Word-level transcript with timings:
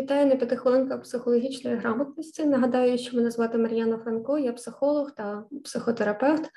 Вітаю 0.00 0.26
на 0.26 0.36
п'ятихвилинках 0.36 1.02
психологічної 1.02 1.76
грамотності. 1.76 2.44
Нагадаю, 2.44 2.98
що 2.98 3.16
мене 3.16 3.30
звати 3.30 3.58
Мар'яна 3.58 3.98
Франко, 3.98 4.38
я 4.38 4.52
психолог 4.52 5.14
та 5.14 5.44
психотерапевт, 5.64 6.50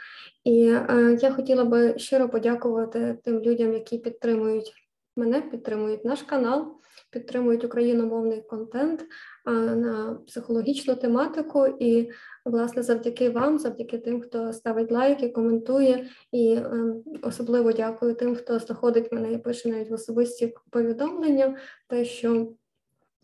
і 0.43 0.67
е, 0.67 1.17
я 1.21 1.31
хотіла 1.31 1.65
би 1.65 1.99
щиро 1.99 2.29
подякувати 2.29 3.17
тим 3.23 3.39
людям, 3.39 3.73
які 3.73 3.97
підтримують 3.97 4.73
мене, 5.15 5.41
підтримують 5.41 6.05
наш 6.05 6.21
канал, 6.21 6.73
підтримують 7.11 7.63
україномовний 7.63 8.41
контент 8.41 9.01
е, 9.01 9.51
на 9.75 10.19
психологічну 10.27 10.95
тематику. 10.95 11.67
І, 11.79 12.11
власне, 12.45 12.83
завдяки 12.83 13.29
вам, 13.29 13.59
завдяки 13.59 13.97
тим, 13.97 14.21
хто 14.21 14.53
ставить 14.53 14.91
лайки, 14.91 15.29
коментує, 15.29 16.07
і 16.31 16.53
е, 16.53 16.95
особливо 17.21 17.71
дякую 17.71 18.15
тим, 18.15 18.35
хто 18.35 18.59
знаходить 18.59 19.11
мене 19.11 19.33
і 19.33 19.37
пише 19.37 19.69
навіть 19.69 19.89
в 19.89 19.93
особисті 19.93 20.53
повідомлення, 20.71 21.57
те, 21.87 22.05
що 22.05 22.47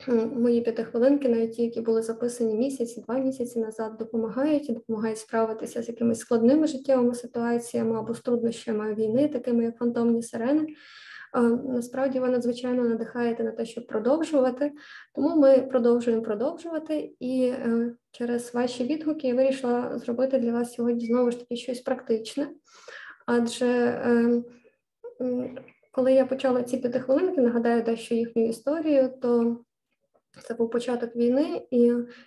Мої 0.08 0.62
п'ятихвилинки, 0.62 1.30
навіть 1.30 1.53
ті, 1.53 1.63
які 1.63 1.81
були 1.81 2.02
записані 2.02 2.55
місяці, 2.55 3.02
два 3.02 3.20
місяці 3.20 3.59
назад, 3.59 3.98
допомагають 3.99 4.73
допомагають 4.73 5.17
справитися 5.17 5.84
з 5.84 5.90
якимись 5.90 6.20
складними 6.20 6.67
життєвими 6.67 7.16
ситуаціями 7.16 7.99
або 7.99 8.13
з 8.13 8.21
труднощами 8.21 8.93
війни, 8.93 9.27
такими 9.27 9.63
як 9.63 9.77
фантомні 9.77 10.23
сирени. 10.23 10.67
Насправді 11.63 12.20
ви 12.20 12.30
надзвичайно 12.30 12.84
надихаєте 12.84 13.43
на 13.43 13.52
те, 13.52 13.66
щоб 13.66 13.88
продовжувати. 13.88 14.71
Тому 15.16 15.35
ми 15.35 15.57
продовжуємо 15.57 16.23
продовжувати. 16.23 17.13
І 17.20 17.43
е, 17.43 17.95
через 18.12 18.54
ваші 18.54 18.84
відгуки 18.84 19.27
я 19.27 19.35
вирішила 19.35 19.98
зробити 19.98 20.40
для 20.40 20.52
вас 20.52 20.73
сьогодні 20.73 21.05
знову 21.05 21.31
ж 21.31 21.40
таки 21.40 21.55
щось 21.55 21.79
практичне. 21.79 22.49
Адже 23.26 24.02
коли 25.91 26.13
я 26.13 26.26
почала 26.26 26.63
ці 26.63 26.77
п'ятихвилинки, 26.77 27.41
нагадаю 27.41 27.84
дещо 27.84 28.16
їхню 28.16 28.49
історію, 28.49 29.09
то 29.21 29.57
це 30.48 30.54
був 30.54 30.70
початок 30.70 31.16
війни, 31.16 31.62
і 31.72 31.80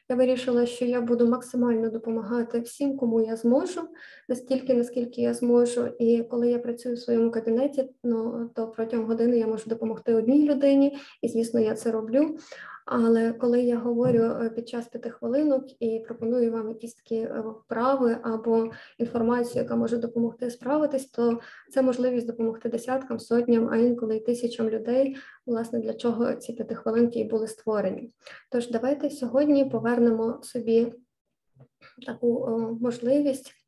я 0.08 0.16
вирішила, 0.16 0.66
що 0.66 0.84
я 0.84 1.00
буду 1.00 1.28
максимально 1.28 1.90
допомагати 1.90 2.60
всім, 2.60 2.96
кому 2.96 3.20
я 3.20 3.36
зможу, 3.36 3.80
настільки, 4.28 4.74
наскільки 4.74 5.22
я 5.22 5.34
зможу. 5.34 5.86
І 5.98 6.22
коли 6.22 6.50
я 6.50 6.58
працюю 6.58 6.94
в 6.94 6.98
своєму 6.98 7.30
кабінеті, 7.30 7.90
ну 8.04 8.50
то 8.54 8.68
протягом 8.68 9.06
години 9.06 9.38
я 9.38 9.46
можу 9.46 9.64
допомогти 9.66 10.14
одній 10.14 10.48
людині, 10.48 10.98
і 11.22 11.28
звісно, 11.28 11.60
я 11.60 11.74
це 11.74 11.90
роблю. 11.90 12.36
Але 12.86 13.32
коли 13.32 13.62
я 13.62 13.78
говорю 13.78 14.22
е, 14.22 14.50
під 14.50 14.68
час 14.68 14.88
п'яти 14.88 15.10
хвилинок 15.10 15.82
і 15.82 16.02
пропоную 16.06 16.52
вам 16.52 16.68
якісь 16.68 16.94
такі 16.94 17.16
е, 17.16 17.44
вправи 17.64 18.16
або 18.22 18.70
інформацію, 18.98 19.62
яка 19.62 19.76
може 19.76 19.96
допомогти 19.96 20.50
справитись, 20.50 21.06
то 21.06 21.40
це 21.70 21.82
можливість 21.82 22.26
допомогти 22.26 22.68
десяткам, 22.68 23.18
сотням, 23.18 23.68
а 23.72 23.76
інколи 23.76 24.16
й 24.16 24.20
тисячам 24.20 24.70
людей, 24.70 25.16
власне, 25.46 25.78
для 25.78 25.94
чого 25.94 26.34
ці 26.34 26.52
п'яти 26.52 26.74
хвилинки 26.74 27.20
і 27.20 27.24
були 27.24 27.46
створені. 27.46 28.10
Тож 28.50 28.70
давайте 28.70 29.10
сьогодні 29.10 29.64
повернемо 29.64 30.40
собі 30.42 30.92
таку 32.06 32.48
можливість. 32.80 33.61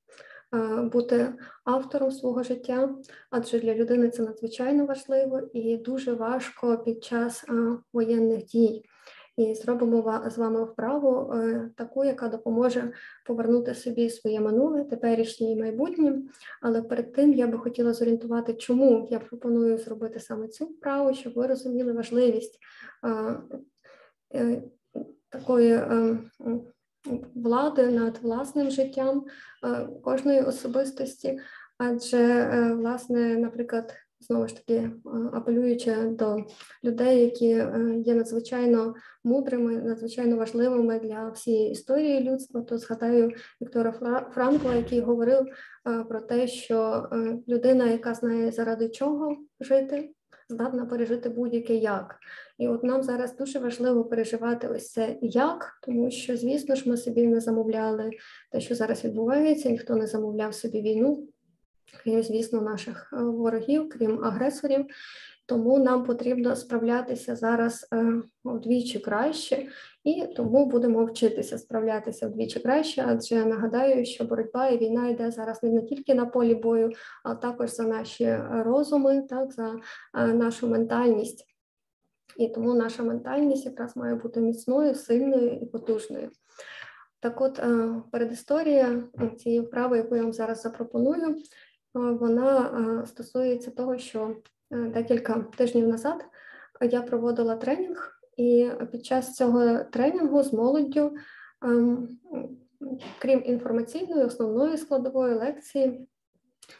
Е, 0.54 0.82
бути 0.82 1.34
автором 1.64 2.10
свого 2.10 2.42
життя, 2.42 2.94
адже 3.30 3.60
для 3.60 3.74
людини 3.74 4.10
це 4.10 4.22
надзвичайно 4.22 4.86
важливо 4.86 5.40
і 5.52 5.76
дуже 5.76 6.12
важко 6.12 6.78
під 6.78 7.04
час 7.04 7.44
воєнних 7.92 8.44
дій 8.44 8.84
і 9.36 9.54
зробимо 9.54 10.22
з 10.30 10.38
вами 10.38 10.64
вправу 10.64 11.32
е, 11.32 11.70
таку, 11.76 12.04
яка 12.04 12.28
допоможе 12.28 12.92
повернути 13.26 13.74
собі 13.74 14.10
своє 14.10 14.40
минуле, 14.40 14.84
теперішнє 14.84 15.52
і 15.52 15.56
майбутнє. 15.56 16.22
Але 16.62 16.82
перед 16.82 17.12
тим 17.12 17.34
я 17.34 17.46
би 17.46 17.58
хотіла 17.58 17.92
зорієнтувати, 17.92 18.54
чому 18.54 19.08
я 19.10 19.18
пропоную 19.18 19.78
зробити 19.78 20.20
саме 20.20 20.48
цю 20.48 20.64
вправу, 20.64 21.14
щоб 21.14 21.32
ви 21.34 21.46
розуміли 21.46 21.92
важливість 21.92 22.58
е, 24.34 24.62
такої. 25.28 25.80
Влади 27.34 27.86
над 27.86 28.18
власним 28.22 28.70
життям 28.70 29.24
кожної 30.02 30.40
особистості, 30.40 31.38
адже 31.78 32.50
власне, 32.74 33.36
наприклад, 33.36 33.94
знову 34.28 34.48
ж 34.48 34.56
таки 34.56 34.90
апелюючи 35.32 35.94
до 35.94 36.36
людей, 36.84 37.20
які 37.20 37.50
е, 37.50 37.94
є 38.04 38.14
надзвичайно 38.14 38.94
мудрими, 39.24 39.76
надзвичайно 39.76 40.36
важливими 40.36 40.98
для 40.98 41.28
всієї 41.28 41.70
історії 41.70 42.20
людства, 42.20 42.60
то 42.60 42.78
згадаю 42.78 43.32
Віктора 43.62 43.92
Франкла, 44.34 44.74
який 44.74 45.00
говорив 45.00 45.40
е, 45.40 46.04
про 46.04 46.20
те, 46.20 46.46
що 46.46 47.08
е, 47.12 47.38
людина, 47.48 47.86
яка 47.86 48.14
знає 48.14 48.52
заради 48.52 48.88
чого 48.88 49.36
жити, 49.60 50.13
здатна 50.48 50.86
пережити 50.86 51.28
будь-яке 51.28 51.74
як. 51.74 52.16
І 52.58 52.68
от 52.68 52.84
нам 52.84 53.02
зараз 53.02 53.36
дуже 53.36 53.58
важливо 53.58 54.04
переживати 54.04 54.68
ось 54.68 54.92
це 54.92 55.16
як, 55.22 55.78
тому 55.82 56.10
що, 56.10 56.36
звісно 56.36 56.74
ж, 56.74 56.88
ми 56.88 56.96
собі 56.96 57.26
не 57.26 57.40
замовляли 57.40 58.10
те, 58.50 58.60
що 58.60 58.74
зараз 58.74 59.04
відбувається, 59.04 59.70
ніхто 59.70 59.96
не 59.96 60.06
замовляв 60.06 60.54
собі 60.54 60.80
війну 60.80 61.28
крім, 62.02 62.22
звісно, 62.22 62.60
наших 62.60 63.12
е, 63.12 63.16
ворогів, 63.16 63.88
крім 63.88 64.24
агресорів. 64.24 64.86
Тому 65.46 65.78
нам 65.78 66.04
потрібно 66.04 66.56
справлятися 66.56 67.36
зараз 67.36 67.88
е, 67.92 68.22
вдвічі 68.44 68.98
краще, 68.98 69.66
і 70.04 70.26
тому 70.36 70.66
будемо 70.66 71.04
вчитися 71.04 71.58
справлятися 71.58 72.28
вдвічі 72.28 72.60
краще. 72.60 73.04
Адже 73.08 73.44
нагадаю, 73.44 74.04
що 74.04 74.24
боротьба 74.24 74.68
і 74.68 74.78
війна 74.78 75.08
йде 75.08 75.30
зараз 75.30 75.62
не 75.62 75.82
тільки 75.82 76.14
на 76.14 76.26
полі 76.26 76.54
бою, 76.54 76.92
а 77.24 77.34
також 77.34 77.70
за 77.70 77.82
наші 77.82 78.38
розуми, 78.50 79.22
так 79.22 79.52
за 79.52 79.76
е, 80.14 80.26
нашу 80.26 80.68
ментальність. 80.68 81.44
І 82.36 82.48
тому 82.48 82.74
наша 82.74 83.02
ментальність 83.02 83.66
якраз 83.66 83.96
має 83.96 84.14
бути 84.14 84.40
міцною, 84.40 84.94
сильною 84.94 85.58
і 85.62 85.66
потужною. 85.66 86.30
Так, 87.20 87.40
от 87.40 87.62
передісторія 88.12 89.02
цієї 89.38 89.60
вправи, 89.60 89.96
яку 89.96 90.16
я 90.16 90.22
вам 90.22 90.32
зараз 90.32 90.62
запропоную, 90.62 91.36
вона 91.94 93.06
стосується 93.06 93.70
того, 93.70 93.98
що 93.98 94.20
е, 94.20 94.34
декілька 94.74 95.46
тижнів 95.56 95.88
назад 95.88 96.24
я 96.80 97.02
проводила 97.02 97.56
тренінг, 97.56 98.20
і 98.36 98.70
під 98.92 99.06
час 99.06 99.34
цього 99.34 99.78
тренінгу 99.78 100.42
з 100.42 100.52
молоддю, 100.52 101.16
ем, 101.62 102.08
крім 103.18 103.42
інформаційної, 103.44 104.24
основної 104.24 104.76
складової 104.76 105.34
лекції, 105.34 106.08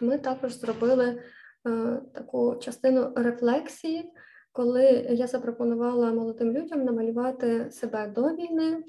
ми 0.00 0.18
також 0.18 0.52
зробили 0.52 1.22
е, 1.66 2.00
таку 2.14 2.56
частину 2.56 3.12
рефлексії, 3.16 4.12
коли 4.52 4.82
я 5.10 5.26
запропонувала 5.26 6.12
молодим 6.12 6.52
людям 6.52 6.84
намалювати 6.84 7.70
себе 7.70 8.08
до 8.08 8.22
війни, 8.22 8.84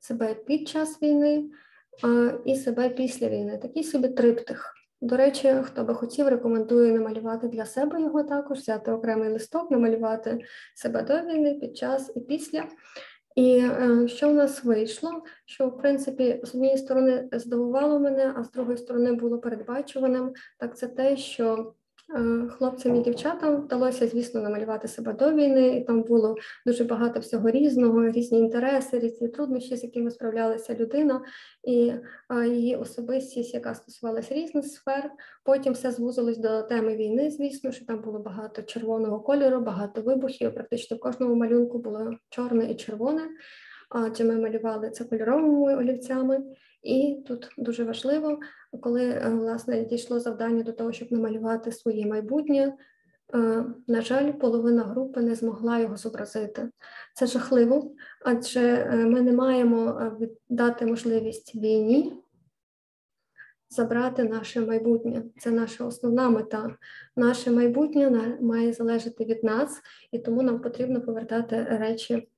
себе 0.00 0.34
під 0.34 0.68
час 0.68 1.02
війни 1.02 1.50
і 2.44 2.56
себе 2.56 2.88
після 2.88 3.28
війни. 3.28 3.58
Такий 3.58 3.84
собі 3.84 4.08
триптих. 4.08 4.75
До 5.06 5.16
речі, 5.16 5.54
хто 5.62 5.84
би 5.84 5.94
хотів, 5.94 6.28
рекомендую 6.28 6.94
намалювати 6.94 7.48
для 7.48 7.64
себе 7.64 8.02
його 8.02 8.22
також, 8.22 8.58
взяти 8.58 8.92
окремий 8.92 9.30
листок, 9.30 9.70
намалювати 9.70 10.40
себе 10.74 11.02
до 11.02 11.20
війни, 11.20 11.54
під 11.54 11.76
час 11.76 12.12
і 12.16 12.20
після. 12.20 12.64
І 13.34 13.58
е, 13.58 14.08
що 14.08 14.28
в 14.28 14.34
нас 14.34 14.64
вийшло? 14.64 15.22
Що 15.44 15.68
в 15.68 15.78
принципі 15.78 16.40
з 16.44 16.54
однієї 16.54 16.78
сторони 16.78 17.28
здивувало 17.32 18.00
мене, 18.00 18.34
а 18.36 18.44
з 18.44 18.50
другої 18.50 18.78
сторони 18.78 19.12
було 19.12 19.38
передбачуваним, 19.38 20.32
так 20.58 20.78
це 20.78 20.86
те, 20.86 21.16
що 21.16 21.74
хлопцям 22.50 22.96
і 22.96 23.00
дівчатам 23.00 23.56
вдалося, 23.56 24.06
звісно, 24.06 24.40
намалювати 24.40 24.88
себе 24.88 25.12
до 25.12 25.32
війни, 25.32 25.76
і 25.76 25.84
там 25.84 26.02
було 26.02 26.36
дуже 26.66 26.84
багато 26.84 27.20
всього 27.20 27.50
різного, 27.50 28.08
різні 28.08 28.38
інтереси, 28.38 28.98
різні 28.98 29.28
труднощі, 29.28 29.76
з 29.76 29.84
якими 29.84 30.10
справлялася 30.10 30.74
людина, 30.74 31.22
і 31.64 31.92
її 32.46 32.76
особистість, 32.76 33.54
яка 33.54 33.74
стосувалася 33.74 34.34
різних 34.34 34.66
сфер. 34.66 35.10
Потім 35.44 35.72
все 35.72 35.90
звузилось 35.90 36.38
до 36.38 36.62
теми 36.62 36.96
війни, 36.96 37.30
звісно, 37.30 37.72
що 37.72 37.86
там 37.86 38.00
було 38.00 38.18
багато 38.18 38.62
червоного 38.62 39.20
кольору, 39.20 39.60
багато 39.60 40.02
вибухів. 40.02 40.54
Практично 40.54 40.96
в 40.96 41.00
кожному 41.00 41.34
малюнку 41.34 41.78
було 41.78 42.14
чорне 42.30 42.70
і 42.70 42.74
червоне. 42.74 43.22
Адже 43.90 44.24
ми 44.24 44.36
малювали 44.36 44.90
це 44.90 45.04
кольоровими 45.04 45.76
олівцями, 45.76 46.40
і 46.82 47.22
тут 47.26 47.48
дуже 47.58 47.84
важливо, 47.84 48.40
коли 48.80 49.04
е, 49.04 49.28
власне 49.30 49.84
дійшло 49.84 50.20
завдання 50.20 50.62
до 50.62 50.72
того, 50.72 50.92
щоб 50.92 51.12
намалювати 51.12 51.72
своє 51.72 52.06
майбутнє. 52.06 52.76
Е, 53.34 53.64
на 53.86 54.02
жаль, 54.02 54.32
половина 54.32 54.84
групи 54.84 55.20
не 55.20 55.34
змогла 55.34 55.78
його 55.78 55.96
зобразити. 55.96 56.70
Це 57.14 57.26
жахливо, 57.26 57.92
адже 58.24 58.60
е, 58.60 58.96
ми 58.96 59.20
не 59.20 59.32
маємо 59.32 60.12
дати 60.48 60.86
можливість 60.86 61.54
війні 61.54 62.22
забрати 63.68 64.24
наше 64.24 64.60
майбутнє. 64.60 65.22
Це 65.38 65.50
наша 65.50 65.84
основна 65.84 66.30
мета. 66.30 66.76
Наше 67.16 67.50
майбутнє 67.50 68.38
має 68.40 68.72
залежати 68.72 69.24
від 69.24 69.44
нас, 69.44 69.82
і 70.12 70.18
тому 70.18 70.42
нам 70.42 70.60
потрібно 70.60 71.00
повертати 71.00 71.66
речі 71.70 72.28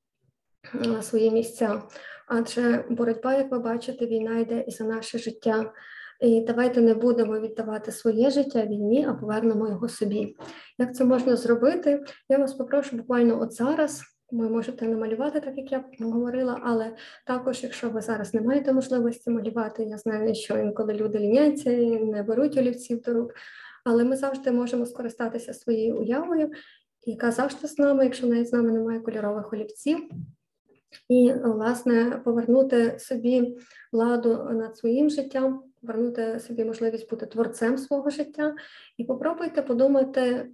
на 0.74 1.02
свої 1.02 1.30
місця. 1.30 1.82
Адже 2.26 2.84
боротьба, 2.90 3.34
як 3.34 3.50
ви 3.50 3.58
бачите, 3.58 4.06
війна 4.06 4.38
йде 4.38 4.64
і 4.68 4.70
за 4.70 4.84
наше 4.84 5.18
життя. 5.18 5.72
І 6.20 6.40
давайте 6.40 6.80
не 6.80 6.94
будемо 6.94 7.40
віддавати 7.40 7.92
своє 7.92 8.30
життя 8.30 8.66
війні, 8.66 9.06
а 9.08 9.14
повернемо 9.14 9.68
його 9.68 9.88
собі. 9.88 10.36
Як 10.78 10.94
це 10.94 11.04
можна 11.04 11.36
зробити? 11.36 12.04
Я 12.28 12.38
вас 12.38 12.54
попрошу 12.54 12.96
буквально 12.96 13.40
от 13.40 13.52
зараз 13.52 14.02
ви 14.30 14.48
можете 14.48 14.88
намалювати, 14.88 15.40
так 15.40 15.54
як 15.56 15.72
я 15.72 15.84
говорила, 16.00 16.60
але 16.64 16.96
також, 17.26 17.62
якщо 17.62 17.90
ви 17.90 18.00
зараз 18.00 18.34
не 18.34 18.40
маєте 18.40 18.72
можливості 18.72 19.30
малювати, 19.30 19.84
я 19.84 19.98
знаю, 19.98 20.34
що 20.34 20.58
інколи 20.58 20.94
люди 20.94 21.18
ліняться 21.18 21.70
і 21.70 22.04
не 22.04 22.22
беруть 22.22 22.56
олівців 22.56 23.00
до 23.00 23.14
рук, 23.14 23.34
але 23.84 24.04
ми 24.04 24.16
завжди 24.16 24.50
можемо 24.50 24.86
скористатися 24.86 25.54
своєю 25.54 25.96
уявою, 25.96 26.50
яка 27.06 27.30
завжди 27.30 27.68
з 27.68 27.78
нами, 27.78 28.04
якщо 28.04 28.26
навіть 28.26 28.48
з 28.48 28.52
нами 28.52 28.70
немає 28.70 29.00
кольорових 29.00 29.52
олівців, 29.52 29.98
і, 31.08 31.32
власне, 31.32 32.20
повернути 32.24 32.98
собі 32.98 33.58
владу 33.92 34.48
над 34.50 34.76
своїм 34.76 35.10
життям, 35.10 35.62
повернути 35.80 36.40
собі 36.40 36.64
можливість 36.64 37.10
бути 37.10 37.26
творцем 37.26 37.78
свого 37.78 38.10
життя, 38.10 38.54
і 38.96 39.04
попробуйте 39.04 39.62
подумати 39.62 40.50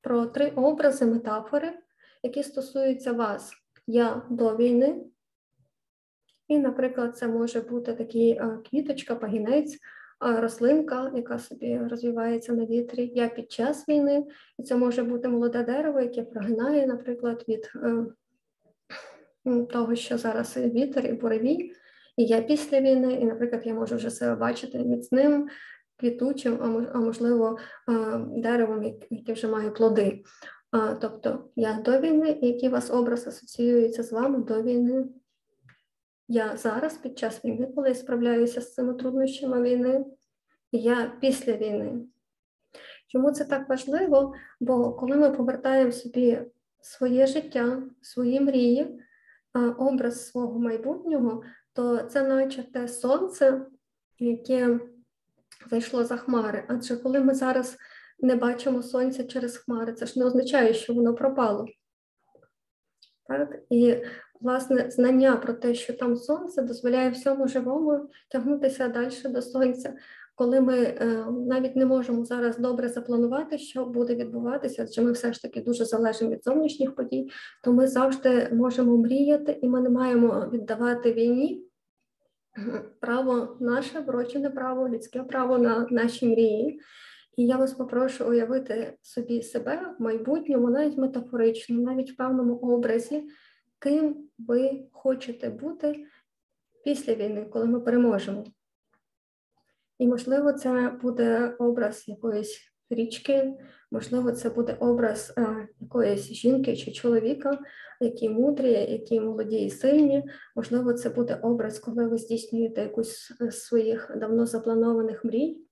про 0.00 0.26
три 0.26 0.50
образи, 0.50 1.06
метафори 1.06 1.72
які 2.26 2.42
стосуються 2.42 3.12
вас. 3.12 3.52
Я 3.86 4.22
до 4.30 4.56
війни. 4.56 5.00
І, 6.48 6.58
наприклад, 6.58 7.16
це 7.16 7.28
може 7.28 7.60
бути 7.60 7.94
такий 7.94 8.30
е, 8.30 8.58
квіточка, 8.70 9.14
пагінець, 9.14 9.74
е, 9.74 9.78
рослинка, 10.40 11.12
яка 11.14 11.38
собі 11.38 11.78
розвивається 11.78 12.52
на 12.52 12.64
вітрі. 12.64 13.12
Я 13.14 13.28
під 13.28 13.52
час 13.52 13.88
війни, 13.88 14.26
і 14.58 14.62
це 14.62 14.76
може 14.76 15.02
бути 15.02 15.28
молоде 15.28 15.62
дерево, 15.62 16.00
яке 16.00 16.22
прогинає, 16.22 16.86
наприклад, 16.86 17.44
від 17.48 17.70
е, 17.76 18.06
того, 19.72 19.94
що 19.94 20.18
зараз 20.18 20.56
вітер 20.56 21.06
і 21.06 21.12
буревій. 21.12 21.72
І 22.16 22.24
я 22.24 22.42
після 22.42 22.80
війни, 22.80 23.12
і, 23.12 23.24
наприклад, 23.24 23.62
я 23.64 23.74
можу 23.74 23.96
вже 23.96 24.10
себе 24.10 24.36
бачити 24.36 24.78
міцним, 24.78 25.48
квітучим, 25.96 26.58
а 26.94 26.98
можливо, 26.98 27.58
деревом, 28.28 28.96
яке 29.10 29.32
вже 29.32 29.48
має 29.48 29.70
плоди. 29.70 30.22
Тобто 31.00 31.50
я 31.56 31.82
до 31.84 32.00
війни, 32.00 32.38
який 32.42 32.68
у 32.68 32.72
вас 32.72 32.90
образ 32.90 33.26
асоціюється 33.26 34.02
з 34.02 34.12
вами 34.12 34.38
до 34.38 34.62
війни. 34.62 35.04
Я 36.28 36.56
зараз 36.56 36.96
під 36.96 37.18
час 37.18 37.44
війни, 37.44 37.68
коли 37.74 37.88
я 37.88 37.94
справляюся 37.94 38.60
з 38.60 38.74
цими 38.74 38.94
труднощами 38.94 39.62
війни, 39.62 40.04
я 40.72 41.12
після 41.20 41.52
війни. 41.52 42.00
Чому 43.08 43.32
це 43.32 43.44
так 43.44 43.68
важливо? 43.68 44.34
Бо 44.60 44.92
коли 44.92 45.16
ми 45.16 45.30
повертаємо 45.30 45.92
собі 45.92 46.38
своє 46.80 47.26
життя, 47.26 47.82
свої 48.02 48.40
мрії, 48.40 49.00
образ 49.58 50.28
свого 50.28 50.58
майбутнього, 50.58 51.42
то 51.72 51.98
це 51.98 52.22
наче 52.22 52.62
те 52.72 52.88
сонце, 52.88 53.66
яке 54.18 54.80
зайшло 55.70 56.04
за 56.04 56.16
хмари. 56.16 56.64
Адже 56.68 56.96
коли 56.96 57.20
ми 57.20 57.34
зараз 57.34 57.76
не 58.18 58.36
бачимо 58.36 58.82
сонця 58.82 59.24
через 59.24 59.56
хмари. 59.56 59.92
Це 59.92 60.06
ж 60.06 60.18
не 60.18 60.24
означає, 60.24 60.74
що 60.74 60.94
воно 60.94 61.14
пропало. 61.14 61.66
Так? 63.28 63.58
І, 63.70 63.96
власне, 64.40 64.90
знання 64.90 65.36
про 65.36 65.52
те, 65.52 65.74
що 65.74 65.92
там 65.92 66.16
сонце, 66.16 66.62
дозволяє 66.62 67.10
всьому 67.10 67.48
живому 67.48 68.08
тягнутися 68.30 68.88
далі 68.88 69.14
до 69.24 69.42
сонця. 69.42 69.94
Коли 70.36 70.60
ми 70.60 70.78
е, 70.78 71.26
навіть 71.46 71.76
не 71.76 71.86
можемо 71.86 72.24
зараз 72.24 72.58
добре 72.58 72.88
запланувати, 72.88 73.58
що 73.58 73.84
буде 73.84 74.14
відбуватися, 74.14 74.82
адже 74.82 75.02
ми 75.02 75.12
все 75.12 75.32
ж 75.32 75.42
таки 75.42 75.60
дуже 75.60 75.84
залежимо 75.84 76.30
від 76.30 76.44
зовнішніх 76.44 76.94
подій, 76.94 77.30
то 77.64 77.72
ми 77.72 77.86
завжди 77.86 78.48
можемо 78.52 78.96
мріяти, 78.96 79.58
і 79.62 79.68
ми 79.68 79.80
не 79.80 79.90
маємо 79.90 80.50
віддавати 80.52 81.12
війні 81.12 81.64
право 83.00 83.56
наше 83.60 84.00
врочене 84.00 84.50
право, 84.50 84.88
людське 84.88 85.22
право 85.22 85.58
на 85.58 85.86
наші 85.90 86.26
мрії. 86.26 86.80
І 87.36 87.46
я 87.46 87.56
вас 87.56 87.72
попрошу 87.72 88.28
уявити 88.28 88.94
собі 89.02 89.42
себе 89.42 89.94
в 89.98 90.02
майбутньому, 90.02 90.70
навіть 90.70 90.98
метафорично, 90.98 91.80
навіть 91.80 92.12
в 92.12 92.16
певному 92.16 92.54
образі, 92.54 93.24
ким 93.78 94.16
ви 94.38 94.88
хочете 94.92 95.50
бути 95.50 96.06
після 96.84 97.14
війни, 97.14 97.44
коли 97.44 97.66
ми 97.66 97.80
переможемо. 97.80 98.44
І, 99.98 100.06
можливо, 100.06 100.52
це 100.52 100.98
буде 101.02 101.56
образ 101.58 102.08
якоїсь 102.08 102.60
річки, 102.90 103.54
можливо, 103.90 104.32
це 104.32 104.50
буде 104.50 104.76
образ 104.80 105.34
е, 105.38 105.68
якоїсь 105.80 106.32
жінки 106.32 106.76
чи 106.76 106.92
чоловіка, 106.92 107.58
які 108.00 108.28
мудрі, 108.28 108.72
які 108.72 109.20
молоді 109.20 109.64
і 109.64 109.70
сильні. 109.70 110.24
Можливо, 110.56 110.92
це 110.92 111.10
буде 111.10 111.38
образ, 111.42 111.78
коли 111.78 112.08
ви 112.08 112.18
здійснюєте 112.18 112.82
якусь 112.82 113.32
з 113.40 113.50
своїх 113.50 114.10
давно 114.16 114.46
запланованих 114.46 115.24
мрій. 115.24 115.62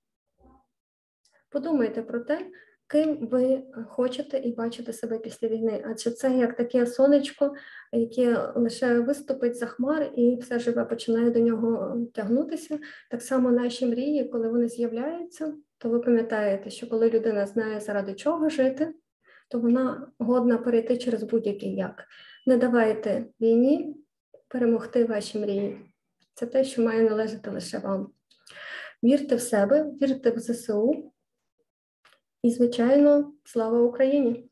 Подумайте 1.49 2.01
про 2.01 2.19
те, 2.19 2.47
ким 2.87 3.27
ви 3.27 3.63
хочете 3.87 4.37
і 4.37 4.51
бачите 4.51 4.93
себе 4.93 5.19
після 5.19 5.47
війни. 5.47 5.85
Адже 5.85 6.11
це 6.11 6.37
як 6.37 6.55
таке 6.55 6.85
сонечко, 6.85 7.55
яке 7.91 8.51
лише 8.55 8.99
виступить 8.99 9.57
за 9.57 9.65
хмар 9.65 10.11
і 10.15 10.37
все 10.41 10.59
живе 10.59 10.85
починає 10.85 11.31
до 11.31 11.39
нього 11.39 11.97
тягнутися. 12.13 12.79
Так 13.11 13.21
само 13.21 13.51
наші 13.51 13.85
мрії, 13.85 14.23
коли 14.23 14.49
вони 14.49 14.67
з'являються, 14.67 15.53
то 15.77 15.89
ви 15.89 15.99
пам'ятаєте, 15.99 16.69
що 16.69 16.89
коли 16.89 17.09
людина 17.09 17.45
знає, 17.47 17.79
заради 17.79 18.13
чого 18.13 18.49
жити, 18.49 18.93
то 19.49 19.59
вона 19.59 20.11
годна 20.19 20.57
перейти 20.57 20.97
через 20.97 21.23
будь-який 21.23 21.75
як. 21.75 22.03
Не 22.45 22.57
давайте 22.57 23.25
війні 23.41 23.95
перемогти 24.47 25.05
ваші 25.05 25.39
мрії. 25.39 25.77
Це 26.33 26.45
те, 26.45 26.63
що 26.63 26.81
має 26.81 27.09
належати 27.09 27.49
лише 27.49 27.77
вам. 27.77 28.09
Вірте 29.03 29.35
в 29.35 29.41
себе, 29.41 29.91
вірте 30.01 30.31
в 30.31 30.39
ЗСУ. 30.39 31.11
І, 32.45 32.51
звичайно, 32.51 33.33
слава 33.43 33.81
Україні! 33.81 34.49